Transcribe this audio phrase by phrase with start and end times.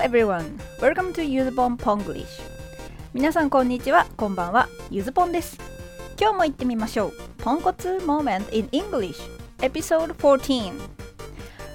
[0.00, 2.24] everyone, welcome to Yuzupon Ponglish.
[3.12, 5.58] 皆さんこんにちは、こんばんは、ゆずぽんです。
[6.18, 7.12] 今日も行ってみましょう。
[7.36, 9.16] ポンコツ Moment in English.
[9.58, 10.72] Episode 14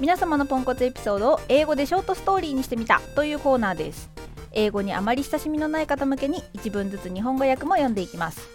[0.00, 3.00] 皆様のポンコツエピソードを英語でショートストーリーにしてみた。
[3.14, 4.10] というコーナーです。
[4.50, 8.48] 英語にあまり親しみのない方向けに一文ずつ日本語訳も読んでいきます。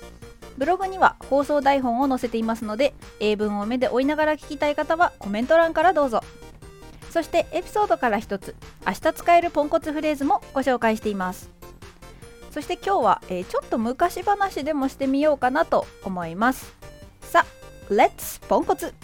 [0.58, 6.22] ブログには放送台本を載せていますので英文を目で追いながら聞きたい方はコメント欄からどうぞ。
[7.14, 8.56] そしてエピソードから一つ
[8.88, 11.52] 明日使えるポンコツフレーズもご紹介しています。
[12.50, 16.74] そして今日は、えー、ちょっと昔話でもしてみようかなと思います。
[17.22, 18.96] さあ Let's ポンコツ。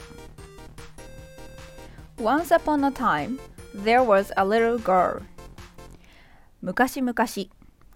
[2.18, 3.40] Once upon a time
[3.76, 5.22] there was a little girl.
[6.64, 7.14] 昔々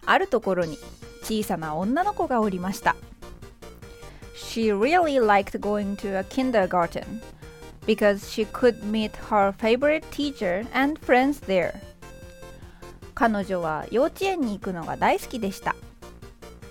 [0.05, 0.77] あるところに
[1.23, 2.95] 小さな女の子がおりました。
[4.36, 7.23] She really liked going to a kindergarten
[7.86, 11.73] because she could meet her favorite teacher and friends there.
[13.16, 15.76] 彼女は幼稚園に行くのが大好きでした。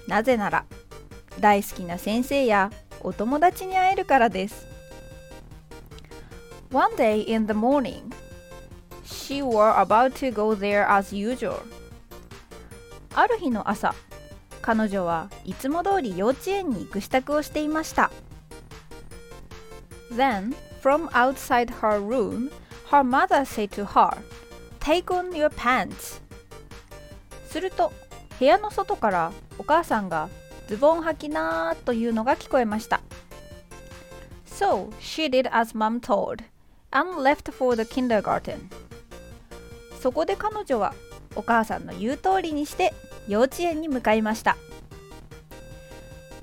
[0.08, 0.64] なぜなら
[1.40, 4.66] 大好きな先生やお友達に会えるからです。
[6.70, 8.12] One day in the morning,
[9.05, 11.60] she were about to go there as usual.
[13.14, 13.94] ある日の朝、
[14.62, 18.10] 彼女はいつも通り幼稚園に行く支度をしていました。
[20.10, 22.50] Then, from outside her room,
[22.91, 24.11] her mother said to her,
[24.80, 26.20] Take on your pants.
[27.48, 27.92] すると、
[28.39, 30.28] 部屋の外からお母さんが
[30.66, 33.00] ズボン履きなーというのが聞こえました。
[34.47, 36.42] So, she did as mom told
[36.91, 38.69] and left for the kindergarten.
[40.00, 40.94] そこで彼女は
[41.36, 42.92] お母さんの言う通りにして
[43.28, 44.56] 幼稚園に向かいました。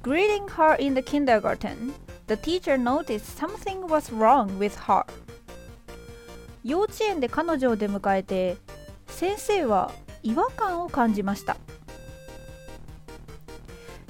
[0.02, 1.94] Greeting her in the kindergarten,
[2.30, 5.04] the teacher noticed something was wrong with her.
[6.64, 8.58] 幼稚園で彼女を出迎えて
[9.08, 9.92] 先生は
[10.22, 11.58] 違和感を感じました。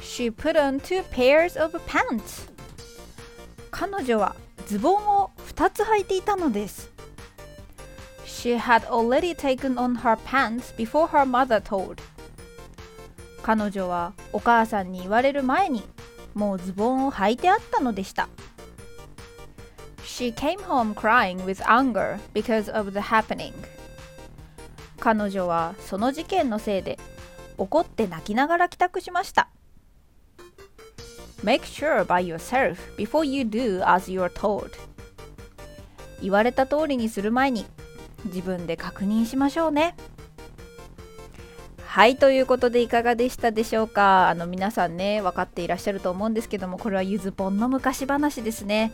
[0.01, 2.51] She put on two pairs of pants.
[3.71, 4.35] 彼女は
[4.67, 6.91] ズボンを2つ履いていたのです。
[8.25, 12.01] She had already taken on her pants before her mother told.
[13.43, 15.83] 彼女はお母さんに言われる前に
[16.33, 18.29] もうズボンを履いてあったのでした。
[20.03, 23.53] She came home crying with anger because of the happening.
[24.99, 26.99] 彼女はその事件のせいで
[27.57, 29.49] 怒って泣きながら帰宅しました。
[31.43, 34.71] Make sure by yourself before you do as you're told.
[36.21, 37.65] 言われた通りにする前に
[38.25, 39.95] 自分で確認しましょうね。
[41.89, 44.29] はいということでいかがでしたでしょうか？
[44.29, 48.91] あの皆さんね分かっていらっしゃると思うんですけどもこれはゆずぽんの昔話ですね、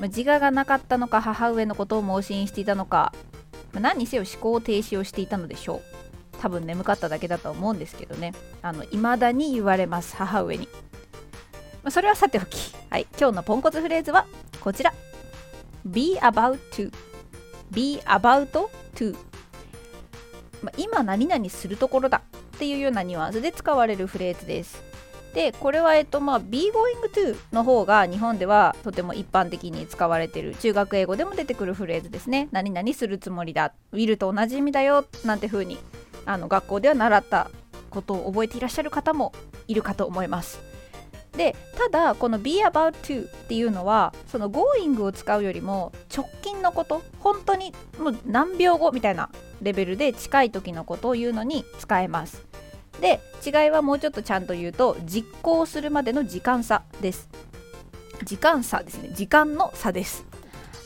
[0.00, 3.12] ま自我がなかったのか母上のことを盲信していたのか、
[3.74, 5.82] ま何にせよ思考停止をしていたのでしょう。
[6.40, 8.32] 多分眠かっただけだと思うんですけどね。
[8.62, 10.66] あの未だに言われます母上に、
[11.82, 12.74] まそれはさておき。
[12.88, 14.24] はい今日のポンコツフレーズは
[14.60, 14.94] こちら。
[15.84, 16.90] Be about to
[17.70, 18.48] be about
[18.94, 19.14] to
[20.64, 22.22] まあ、今何々するところだ
[22.54, 24.82] っていうようなニュアンスで使われるフレーズです。
[25.34, 32.48] でこれは、えっとまあ、be going to の方が日本ではとても一般的に使われている中学英語でも出てくるフレーズですね。
[32.52, 35.76] 何々するつもりだ will と同じ意味だよなんて風に
[36.24, 37.50] あに学校では習った
[37.90, 39.32] ことを覚えていらっしゃる方も
[39.66, 40.60] いるかと思います。
[41.36, 49.30] でただこの be about to っていうのはその going を使うよりも直近のこと本当にもう何秒後みたいな
[49.64, 52.46] レベルで近い時のことを言うのに使えます。
[53.00, 57.28] で違いはもうちょっとちゃんと言うと実行するまでの時間差です。
[58.24, 59.10] 時間差ですね。
[59.14, 60.24] 時間の差です。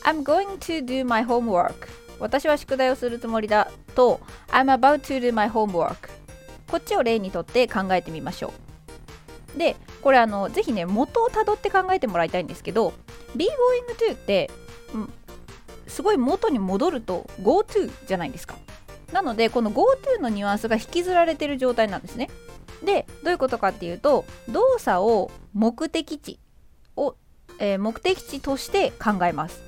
[0.03, 1.73] I'm going to do my homework.
[2.19, 6.09] 私は宿題をするつもりだと I'm about to do my homework.
[6.69, 8.53] こっちを例にとって考えてみましょ
[9.55, 9.57] う。
[9.57, 12.93] でこれあのぜひね元をたどって考えてもらいたいんですけど
[13.35, 14.49] be going to って、
[15.89, 18.55] すごい元に戻ると go to じゃないですか。
[19.11, 19.85] なのでこの go
[20.17, 22.29] to のニュアンスが引きずられてる状態なんですね。
[22.83, 26.39] でどういうことかっていうと動作を目的地
[26.95, 27.15] を、
[27.59, 29.61] えー、目的地として考えます。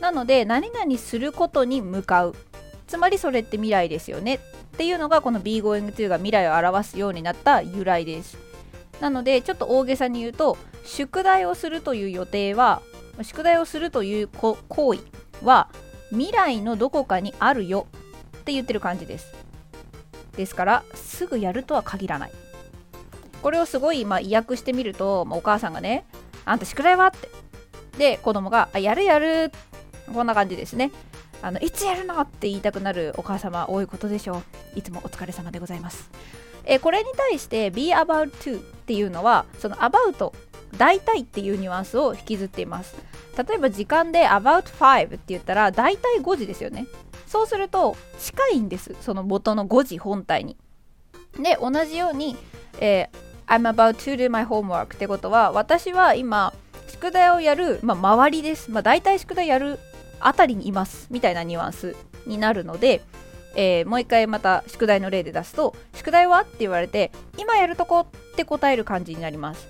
[0.00, 2.34] なので何々することに向かう。
[2.86, 4.34] つまりそれって未来ですよね。
[4.34, 4.38] っ
[4.76, 8.36] ていうのがこの be going to が未来を表すようになった由来です。
[9.00, 12.80] なのでちょっと大げさに言うと宿題をするという予定は
[13.22, 14.56] 宿題をするという行
[14.94, 15.00] 為
[15.44, 15.68] は
[16.10, 17.86] 未来のどこかにあるよ
[18.38, 19.34] って言ってる感じです。
[20.36, 22.32] ですからすぐやるとは限らない。
[23.42, 26.06] これをすごいまあ意訳してみると、まあ、お母さんがね
[26.44, 27.28] あんた宿題はって。
[27.98, 29.52] で子供があやるやる。
[30.12, 30.90] こんな感じですね。
[31.42, 34.38] あのいつやるのって言いたくなるお母様多いことでしょ
[34.76, 34.78] う。
[34.78, 36.10] いつもお疲れ様でございます。
[36.64, 40.32] えこれに対して be about to っていうのはその about
[40.74, 42.96] 大体っていうニュアンスを引きずっています。
[43.36, 46.86] 例えば時間で about 5って言ったら大体5時ですよね。
[47.26, 50.56] そうすると近いんですその元の5時本体に。
[51.42, 52.36] で同じように、
[52.78, 56.54] えー、I'm about to do my homework ってことは私は今
[56.88, 59.80] 宿題をやる、まあ、周りです、まあ、大体宿題やる
[60.20, 63.02] あたりにいますみたいなニュアンスになるので、
[63.56, 66.42] えー、もう一回また宿題の例で出すと宿題は？
[66.42, 69.66] って言われて今やるとこって答える感じになります。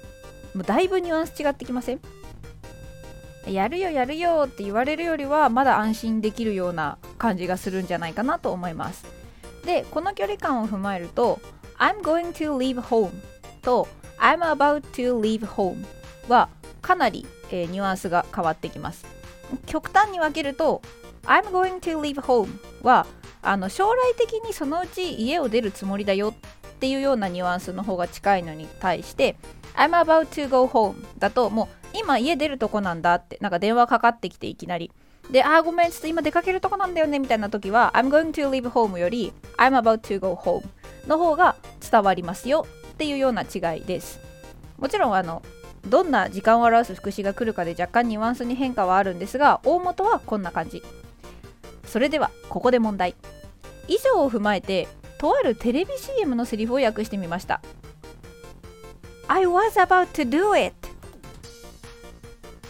[0.54, 2.00] もうだいぶニュアンス違ってきません？
[3.46, 9.04] やるよやるよって言われるよりはまだ安心できるような感じがするんじゃないかなと思います。
[9.64, 11.40] でこの距離感を踏まえると
[11.78, 13.10] I'm going to leave home
[13.62, 15.84] と I'm about to leave home
[16.28, 16.48] は
[16.80, 19.04] かなり、えー、ニュアンスが変わってきます。
[19.66, 20.80] 極端に分けると
[21.24, 22.48] I'm going to leave home
[22.82, 23.06] は
[23.42, 29.36] あの将来的にそのうち家を出るつもりだよっていうようなニュアンスの方が近いのに対して
[29.76, 34.90] I'm about to go home だともう今家出るとこなんだってなんか電話かかってきていきなり。
[35.30, 40.62] で、あーごめん、ちょっと今出かけるとこなんだよねみたいな時は I'm going to leave home より I'm about to go home
[41.06, 44.20] の方が伝わりますよっていうような違いです。
[44.78, 45.42] もちろんあの
[45.86, 50.82] どんな時間を表す副詞が来るかで若干ニュアンスに変化はあるんですが大元はこんな感じ。
[51.86, 53.14] それではここで問題。
[53.86, 54.88] 以上を踏まえて
[55.18, 57.60] とあるテレビ CM のセリフを訳してみました。
[59.34, 60.72] I was about to do it.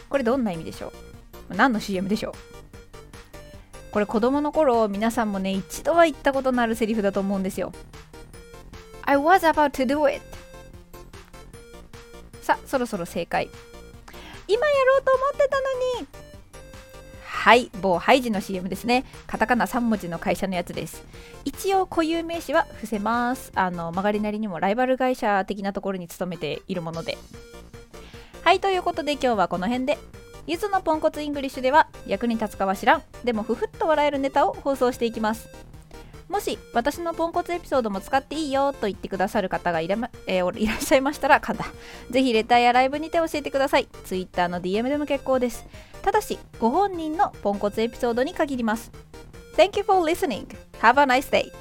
[0.08, 0.94] これどんな意味でしょ
[1.50, 1.54] う？
[1.54, 2.32] 何の CM でしょう？
[3.92, 7.70] これ子供の頃皆さんもね一度は言ったことのあるセリフだと思うんですよ。
[9.02, 10.24] I was about to do it.
[12.40, 13.50] さあそろそろ正解。
[14.48, 15.62] 今やろうと思ってたの
[16.00, 16.23] に
[17.44, 19.04] はい某ハイジの CM ですね。
[19.26, 21.04] カタカナ3文字の会社のやつです。
[21.44, 23.52] 一応固有名詞は伏せます。
[23.54, 27.18] あの曲がりなりにもライバル会社的なところに勤めているもので。
[28.44, 29.98] はいということで今日はこの辺で。
[30.46, 33.02] ゆずのポンコツイングリッシュでは役に立つかは知らん。
[33.24, 35.46] でもふふっと笑えるネタを放送していきます。
[36.28, 41.66] もし私のポンコツエピソードも使っていいよと言ってくださる方がいら,、えー、 いらっしゃいましたらかんだ
[42.10, 45.66] ぜひレターやライブにて教えてください Twitter の DM でも結構です
[46.02, 48.90] ただしご本人のポンコツエピソードに限ります
[49.56, 50.48] Thank you for listening.
[50.80, 51.52] Have a nice day.